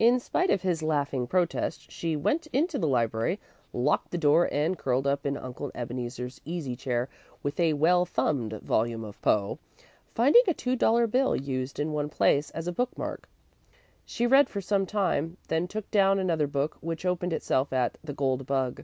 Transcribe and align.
In 0.00 0.18
spite 0.18 0.50
of 0.50 0.62
his 0.62 0.82
laughing 0.82 1.28
protest, 1.28 1.88
she 1.88 2.16
went 2.16 2.48
into 2.48 2.80
the 2.80 2.88
library, 2.88 3.38
locked 3.72 4.10
the 4.10 4.18
door, 4.18 4.48
and 4.50 4.76
curled 4.76 5.06
up 5.06 5.24
in 5.24 5.36
Uncle 5.36 5.70
Ebeneezer's 5.72 6.40
easy 6.44 6.74
chair 6.74 7.08
with 7.44 7.60
a 7.60 7.74
well 7.74 8.04
thumbed 8.04 8.54
volume 8.58 9.04
of 9.04 9.22
Poe, 9.22 9.60
finding 10.16 10.42
a 10.48 10.52
two 10.54 10.74
dollar 10.74 11.06
bill 11.06 11.36
used 11.36 11.78
in 11.78 11.92
one 11.92 12.08
place 12.08 12.50
as 12.50 12.66
a 12.66 12.72
book 12.72 12.98
mark. 12.98 13.28
She 14.04 14.26
read 14.26 14.50
for 14.50 14.60
some 14.60 14.84
time, 14.84 15.36
then 15.46 15.68
took 15.68 15.88
down 15.92 16.18
another 16.18 16.48
book, 16.48 16.76
which 16.80 17.06
opened 17.06 17.32
of 17.32 17.36
itself 17.36 17.72
at 17.72 17.98
"The 18.02 18.14
Gold 18.14 18.44
Bug." 18.48 18.82